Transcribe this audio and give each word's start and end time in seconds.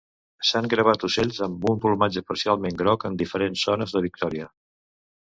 S'han 0.51 0.67
gravat 0.73 1.03
ocells 1.07 1.35
amb 1.47 1.67
un 1.71 1.83
plomatge 1.83 2.23
parcialment 2.29 2.79
groc 2.79 3.05
en 3.11 3.19
diferents 3.19 3.67
zones 3.67 3.93
de 3.97 4.03
Victoria. 4.07 4.49